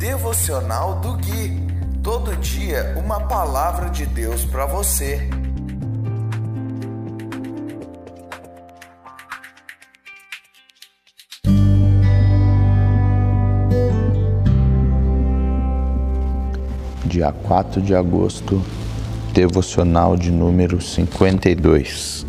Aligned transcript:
Devocional 0.00 0.98
do 1.00 1.12
Gui. 1.12 1.60
Todo 2.02 2.34
dia 2.36 2.94
uma 2.96 3.20
palavra 3.20 3.90
de 3.90 4.06
Deus 4.06 4.46
para 4.46 4.64
você. 4.64 5.28
Dia 17.04 17.30
4 17.30 17.82
de 17.82 17.94
agosto, 17.94 18.64
devocional 19.34 20.16
de 20.16 20.30
número 20.30 20.80
52. 20.80 22.24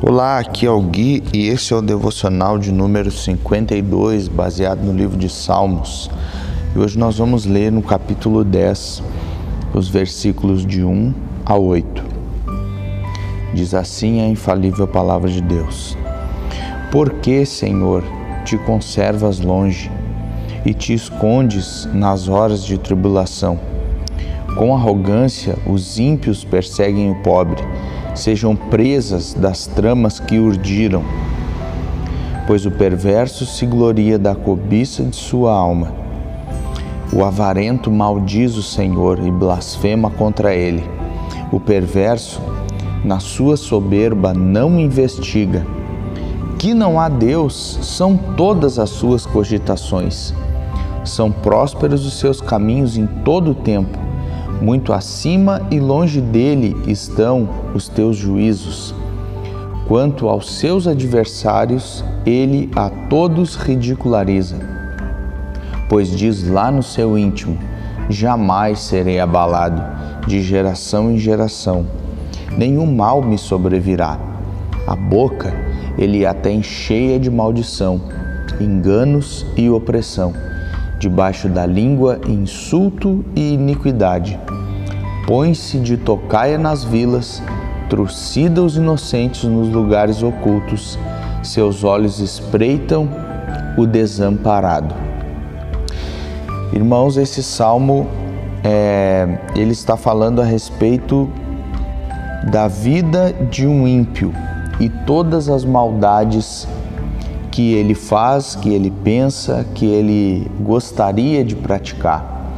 Olá, 0.00 0.38
aqui 0.38 0.64
é 0.64 0.70
o 0.70 0.80
Gui 0.80 1.22
e 1.34 1.48
esse 1.48 1.74
é 1.74 1.76
o 1.76 1.82
devocional 1.82 2.58
de 2.58 2.72
número 2.72 3.10
52, 3.10 4.26
baseado 4.26 4.82
no 4.82 4.94
livro 4.94 5.18
de 5.18 5.28
Salmos. 5.28 6.10
E 6.74 6.78
hoje 6.80 6.98
nós 6.98 7.18
vamos 7.18 7.46
ler 7.46 7.70
no 7.70 7.80
capítulo 7.80 8.42
10, 8.42 9.00
os 9.72 9.88
versículos 9.88 10.66
de 10.66 10.82
1 10.82 11.14
a 11.46 11.54
8. 11.54 12.02
Diz 13.54 13.74
assim 13.74 14.20
a 14.20 14.26
infalível 14.26 14.88
palavra 14.88 15.30
de 15.30 15.40
Deus: 15.40 15.96
Por 16.90 17.10
que, 17.20 17.46
Senhor, 17.46 18.02
te 18.44 18.58
conservas 18.58 19.38
longe 19.38 19.88
e 20.66 20.74
te 20.74 20.92
escondes 20.92 21.88
nas 21.94 22.26
horas 22.26 22.64
de 22.64 22.76
tribulação? 22.76 23.56
Com 24.58 24.74
arrogância, 24.74 25.56
os 25.68 26.00
ímpios 26.00 26.42
perseguem 26.42 27.08
o 27.08 27.22
pobre, 27.22 27.62
sejam 28.16 28.56
presas 28.56 29.32
das 29.32 29.68
tramas 29.68 30.18
que 30.18 30.40
urdiram. 30.40 31.04
Pois 32.48 32.66
o 32.66 32.70
perverso 32.72 33.46
se 33.46 33.64
gloria 33.64 34.18
da 34.18 34.34
cobiça 34.34 35.04
de 35.04 35.14
sua 35.14 35.52
alma 35.52 36.03
o 37.14 37.24
avarento 37.24 37.92
maldiz 37.92 38.56
o 38.56 38.62
Senhor 38.62 39.24
e 39.24 39.30
blasfema 39.30 40.10
contra 40.10 40.52
ele. 40.52 40.82
O 41.52 41.60
perverso, 41.60 42.40
na 43.04 43.20
sua 43.20 43.56
soberba, 43.56 44.34
não 44.34 44.80
investiga. 44.80 45.64
Que 46.58 46.74
não 46.74 46.98
há 46.98 47.08
Deus 47.08 47.78
são 47.82 48.16
todas 48.16 48.80
as 48.80 48.90
suas 48.90 49.24
cogitações. 49.24 50.34
São 51.04 51.30
prósperos 51.30 52.04
os 52.04 52.18
seus 52.18 52.40
caminhos 52.40 52.96
em 52.96 53.06
todo 53.06 53.52
o 53.52 53.54
tempo. 53.54 53.96
Muito 54.60 54.92
acima 54.92 55.62
e 55.70 55.78
longe 55.78 56.20
dele 56.20 56.76
estão 56.84 57.48
os 57.74 57.88
teus 57.88 58.16
juízos. 58.16 58.92
Quanto 59.86 60.28
aos 60.28 60.50
seus 60.50 60.88
adversários, 60.88 62.04
ele 62.26 62.70
a 62.74 62.88
todos 62.88 63.54
ridiculariza 63.54 64.73
pois 65.88 66.10
diz 66.10 66.48
lá 66.48 66.70
no 66.70 66.82
seu 66.82 67.18
íntimo: 67.18 67.58
Jamais 68.08 68.78
serei 68.80 69.20
abalado, 69.20 69.82
de 70.26 70.42
geração 70.42 71.10
em 71.10 71.18
geração. 71.18 71.86
Nenhum 72.56 72.86
mal 72.86 73.22
me 73.22 73.38
sobrevirá. 73.38 74.18
A 74.86 74.94
boca 74.94 75.52
ele 75.96 76.26
a 76.26 76.34
tem 76.34 76.62
cheia 76.62 77.18
de 77.18 77.30
maldição, 77.30 78.00
enganos 78.60 79.46
e 79.56 79.70
opressão. 79.70 80.32
Debaixo 80.98 81.48
da 81.48 81.66
língua, 81.66 82.20
insulto 82.26 83.24
e 83.34 83.54
iniquidade. 83.54 84.38
Põe-se 85.26 85.78
de 85.78 85.96
tocaia 85.96 86.58
nas 86.58 86.84
vilas, 86.84 87.42
trucida 87.88 88.62
os 88.62 88.76
inocentes 88.76 89.44
nos 89.44 89.68
lugares 89.68 90.22
ocultos. 90.22 90.98
Seus 91.42 91.84
olhos 91.84 92.20
espreitam 92.20 93.08
o 93.76 93.86
desamparado. 93.86 95.03
Irmãos, 96.74 97.16
esse 97.16 97.40
salmo 97.40 98.04
é, 98.64 99.38
ele 99.54 99.70
está 99.70 99.96
falando 99.96 100.42
a 100.42 100.44
respeito 100.44 101.30
da 102.50 102.66
vida 102.66 103.32
de 103.48 103.64
um 103.64 103.86
ímpio 103.86 104.34
e 104.80 104.88
todas 104.88 105.48
as 105.48 105.64
maldades 105.64 106.66
que 107.52 107.74
ele 107.74 107.94
faz, 107.94 108.56
que 108.56 108.70
ele 108.70 108.90
pensa, 108.90 109.64
que 109.72 109.86
ele 109.86 110.50
gostaria 110.62 111.44
de 111.44 111.54
praticar. 111.54 112.50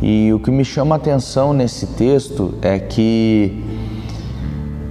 E 0.00 0.32
o 0.32 0.38
que 0.38 0.52
me 0.52 0.64
chama 0.64 0.94
a 0.94 0.98
atenção 0.98 1.52
nesse 1.52 1.88
texto 1.88 2.54
é 2.62 2.78
que 2.78 3.64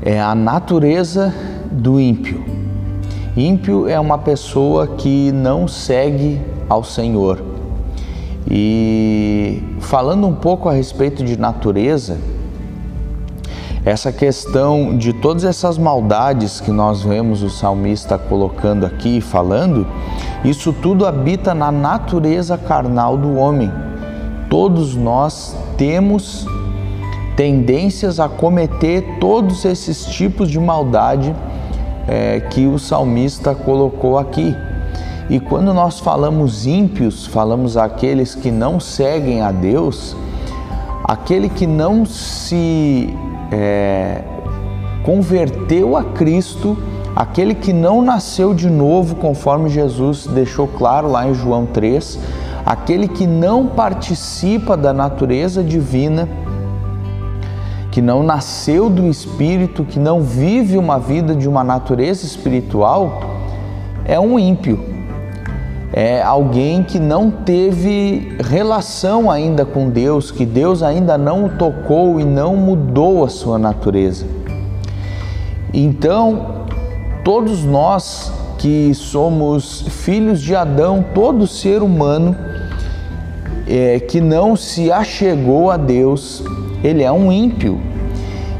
é 0.00 0.18
a 0.18 0.34
natureza 0.34 1.34
do 1.70 2.00
ímpio. 2.00 2.42
Ímpio 3.36 3.86
é 3.86 4.00
uma 4.00 4.16
pessoa 4.16 4.86
que 4.86 5.30
não 5.30 5.68
segue 5.68 6.40
ao 6.70 6.82
Senhor 6.82 7.51
e 8.50 9.62
falando 9.80 10.26
um 10.26 10.34
pouco 10.34 10.68
a 10.68 10.72
respeito 10.72 11.24
de 11.24 11.38
natureza, 11.38 12.18
essa 13.84 14.12
questão 14.12 14.96
de 14.96 15.12
todas 15.12 15.44
essas 15.44 15.76
maldades 15.76 16.60
que 16.60 16.70
nós 16.70 17.02
vemos 17.02 17.42
o 17.42 17.50
salmista 17.50 18.16
colocando 18.16 18.86
aqui 18.86 19.20
falando, 19.20 19.86
isso 20.44 20.72
tudo 20.72 21.04
habita 21.04 21.52
na 21.52 21.72
natureza 21.72 22.56
carnal 22.56 23.16
do 23.16 23.34
homem. 23.34 23.72
Todos 24.48 24.94
nós 24.94 25.56
temos 25.76 26.46
tendências 27.36 28.20
a 28.20 28.28
cometer 28.28 29.18
todos 29.18 29.64
esses 29.64 30.04
tipos 30.04 30.48
de 30.48 30.60
maldade 30.60 31.34
é, 32.06 32.40
que 32.40 32.66
o 32.66 32.78
salmista 32.78 33.54
colocou 33.54 34.18
aqui. 34.18 34.54
E 35.32 35.40
quando 35.40 35.72
nós 35.72 35.98
falamos 35.98 36.66
ímpios, 36.66 37.26
falamos 37.26 37.78
aqueles 37.78 38.34
que 38.34 38.50
não 38.50 38.78
seguem 38.78 39.40
a 39.40 39.50
Deus, 39.50 40.14
aquele 41.04 41.48
que 41.48 41.66
não 41.66 42.04
se 42.04 43.08
é, 43.50 44.22
converteu 45.02 45.96
a 45.96 46.04
Cristo, 46.04 46.76
aquele 47.16 47.54
que 47.54 47.72
não 47.72 48.02
nasceu 48.02 48.52
de 48.52 48.68
novo, 48.68 49.14
conforme 49.14 49.70
Jesus 49.70 50.26
deixou 50.26 50.68
claro 50.68 51.10
lá 51.10 51.26
em 51.26 51.32
João 51.32 51.64
3, 51.64 52.18
aquele 52.66 53.08
que 53.08 53.26
não 53.26 53.68
participa 53.68 54.76
da 54.76 54.92
natureza 54.92 55.64
divina, 55.64 56.28
que 57.90 58.02
não 58.02 58.22
nasceu 58.22 58.90
do 58.90 59.08
Espírito, 59.08 59.82
que 59.82 59.98
não 59.98 60.20
vive 60.20 60.76
uma 60.76 60.98
vida 60.98 61.34
de 61.34 61.48
uma 61.48 61.64
natureza 61.64 62.26
espiritual, 62.26 63.22
é 64.04 64.20
um 64.20 64.38
ímpio 64.38 64.92
é 65.92 66.22
alguém 66.22 66.82
que 66.82 66.98
não 66.98 67.30
teve 67.30 68.36
relação 68.42 69.30
ainda 69.30 69.64
com 69.64 69.90
Deus, 69.90 70.30
que 70.30 70.46
Deus 70.46 70.82
ainda 70.82 71.18
não 71.18 71.44
o 71.44 71.48
tocou 71.50 72.18
e 72.18 72.24
não 72.24 72.56
mudou 72.56 73.24
a 73.24 73.28
sua 73.28 73.58
natureza. 73.58 74.24
Então, 75.72 76.66
todos 77.22 77.62
nós 77.64 78.32
que 78.58 78.94
somos 78.94 79.82
filhos 79.88 80.40
de 80.40 80.56
Adão, 80.56 81.04
todo 81.14 81.46
ser 81.46 81.82
humano 81.82 82.36
é, 83.66 84.00
que 84.00 84.20
não 84.20 84.56
se 84.56 84.90
achegou 84.90 85.70
a 85.70 85.76
Deus, 85.76 86.42
ele 86.82 87.02
é 87.02 87.12
um 87.12 87.30
ímpio 87.30 87.80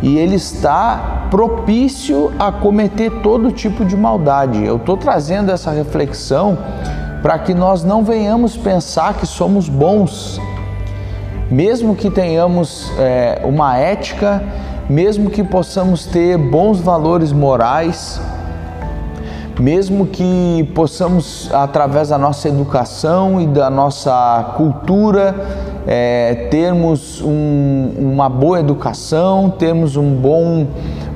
e 0.00 0.16
ele 0.16 0.36
está 0.36 1.26
propício 1.30 2.32
a 2.38 2.50
cometer 2.50 3.10
todo 3.22 3.52
tipo 3.52 3.84
de 3.84 3.96
maldade. 3.96 4.64
Eu 4.64 4.76
estou 4.76 4.96
trazendo 4.96 5.50
essa 5.50 5.70
reflexão 5.70 6.56
para 7.22 7.38
que 7.38 7.52
nós 7.52 7.82
não 7.82 8.04
venhamos 8.04 8.56
pensar 8.56 9.14
que 9.14 9.26
somos 9.26 9.68
bons, 9.68 10.40
mesmo 11.50 11.96
que 11.96 12.10
tenhamos 12.10 12.92
é, 12.98 13.42
uma 13.44 13.76
ética, 13.76 14.42
mesmo 14.88 15.30
que 15.30 15.42
possamos 15.42 16.06
ter 16.06 16.38
bons 16.38 16.80
valores 16.80 17.32
morais, 17.32 18.20
mesmo 19.58 20.06
que 20.06 20.70
possamos, 20.74 21.50
através 21.52 22.10
da 22.10 22.18
nossa 22.18 22.48
educação 22.48 23.40
e 23.40 23.46
da 23.46 23.68
nossa 23.68 24.54
cultura, 24.56 25.34
é, 25.86 26.46
termos 26.50 27.20
um, 27.22 27.92
uma 27.98 28.28
boa 28.28 28.60
educação, 28.60 29.50
termos 29.50 29.96
um 29.96 30.14
bom, 30.14 30.66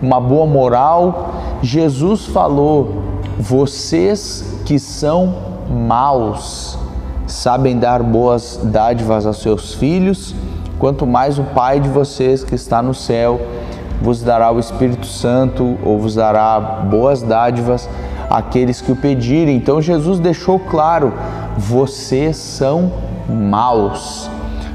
uma 0.03 0.21
boa 0.21 0.47
moral. 0.47 1.35
Jesus 1.63 2.27
falou: 2.27 3.03
vocês 3.39 4.45
que 4.65 4.79
são 4.79 5.52
maus 5.71 6.79
sabem 7.27 7.79
dar 7.79 8.03
boas 8.03 8.61
dádivas 8.63 9.27
aos 9.27 9.41
seus 9.41 9.75
filhos, 9.75 10.35
quanto 10.79 11.07
mais 11.07 11.39
o 11.39 11.45
Pai 11.45 11.81
de 11.81 11.89
vocês 11.89 12.45
que 12.45 12.55
está 12.55 12.83
no 12.83 12.93
céu 12.95 13.41
vos 14.03 14.21
dará 14.21 14.51
o 14.51 14.59
Espírito 14.59 15.07
Santo 15.07 15.79
ou 15.85 15.99
vos 15.99 16.17
dará 16.17 16.59
boas 16.61 17.23
dádivas 17.23 17.89
àqueles 18.29 18.81
que 18.81 18.91
o 18.91 18.97
pedirem. 18.97 19.57
Então 19.57 19.81
Jesus 19.81 20.19
deixou 20.19 20.59
claro: 20.59 21.13
vocês 21.57 22.37
são 22.37 22.93
maus. 23.29 24.29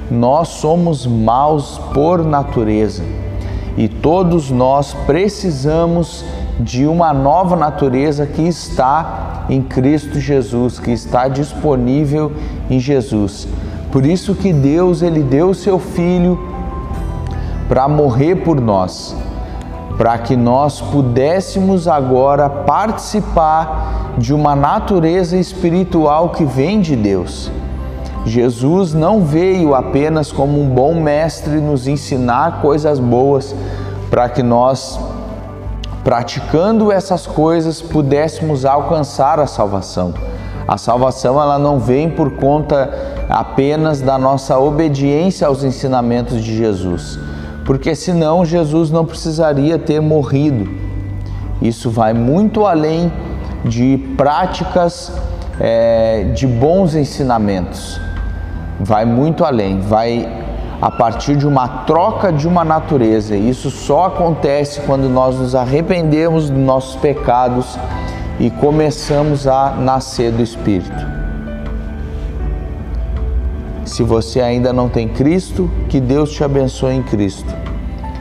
Nós 0.10 0.48
somos 0.48 1.06
maus 1.06 1.78
por 1.94 2.24
natureza 2.24 3.04
e 3.78 3.90
todos 3.90 4.50
nós 4.50 4.94
precisamos 5.06 6.24
de 6.60 6.86
uma 6.88 7.14
nova 7.14 7.56
natureza 7.56 8.26
que 8.26 8.42
está 8.42 9.46
em 9.50 9.62
Cristo 9.62 10.20
Jesus, 10.20 10.80
que 10.80 10.92
está 10.92 11.28
disponível 11.28 12.32
em 12.70 12.80
Jesus. 12.80 13.48
Por 13.92 14.06
isso 14.06 14.36
que 14.36 14.52
Deus 14.52 15.02
ele 15.02 15.22
deu 15.22 15.50
o 15.50 15.56
seu 15.56 15.80
filho 15.80 16.40
para 17.68 17.88
morrer 17.88 18.38
por 18.38 18.60
nós, 18.60 19.16
para 19.98 20.18
que 20.18 20.36
nós 20.36 20.82
pudéssemos 20.82 21.88
agora 21.88 22.50
participar 22.50 24.16
de 24.18 24.34
uma 24.34 24.56
natureza 24.56 25.38
espiritual 25.38 26.30
que 26.30 26.44
vem 26.44 26.82
de 26.82 26.96
Deus. 26.96 27.52
Jesus 28.26 28.94
não 28.94 29.22
veio 29.22 29.74
apenas 29.74 30.32
como 30.32 30.62
um 30.62 30.68
bom 30.68 31.00
mestre 31.00 31.62
nos 31.62 31.88
ensinar 31.88 32.62
coisas 32.62 33.00
boas 33.00 33.56
para 34.10 34.28
que 34.28 34.44
nós 34.44 35.00
praticando 36.08 36.90
essas 36.90 37.28
coisas 37.28 37.82
pudéssemos 37.82 38.64
alcançar 38.64 39.42
a 39.42 39.46
salvação. 39.46 40.14
A 40.66 40.78
salvação 40.78 41.34
ela 41.34 41.60
não 41.60 41.80
vem 41.80 42.10
por 42.10 42.32
conta 42.38 43.26
apenas 43.28 44.00
da 44.00 44.18
nossa 44.18 44.58
obediência 44.58 45.46
aos 45.46 45.66
ensinamentos 45.66 46.42
de 46.42 46.56
Jesus, 46.56 47.20
porque 47.66 47.94
senão 47.94 48.46
Jesus 48.46 48.90
não 48.90 49.06
precisaria 49.06 49.78
ter 49.78 50.00
morrido. 50.00 50.70
Isso 51.62 51.90
vai 51.90 52.14
muito 52.14 52.66
além 52.66 53.12
de 53.66 53.98
práticas 54.16 55.12
é, 55.60 56.32
de 56.34 56.48
bons 56.48 56.96
ensinamentos, 56.96 58.00
vai 58.80 59.04
muito 59.04 59.44
além, 59.44 59.82
vai 59.82 60.26
a 60.82 60.92
partir 60.92 61.36
de 61.36 61.48
uma 61.48 61.68
troca 61.68 62.32
de 62.32 62.48
uma 62.48 62.64
natureza. 62.64 63.36
Isso 63.36 63.70
só 63.72 64.06
acontece 64.06 64.82
quando 64.82 65.10
nós 65.10 65.36
nos 65.36 65.56
arrependemos 65.56 66.50
dos 66.50 66.60
nossos 66.60 66.96
pecados 66.98 67.78
e 68.40 68.50
começamos 68.50 69.48
a 69.48 69.72
nascer 69.72 70.32
do 70.32 70.44
Espírito. 70.44 71.18
Se 73.84 74.04
você 74.04 74.42
ainda 74.42 74.72
não 74.72 74.90
tem 74.90 75.08
Cristo, 75.08 75.72
que 75.90 76.00
Deus 76.00 76.32
te 76.32 76.44
abençoe 76.44 76.94
em 76.94 77.04
Cristo. 77.04 77.52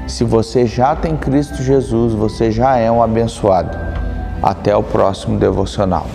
Se 0.06 0.22
você 0.22 0.64
já 0.64 0.94
tem 0.94 1.16
Cristo 1.16 1.62
Jesus, 1.62 2.14
você 2.14 2.50
já 2.50 2.76
é 2.76 2.90
um 2.90 3.02
abençoado. 3.02 3.76
Até 4.42 4.74
o 4.76 4.82
próximo 4.82 5.38
devocional. 5.38 6.06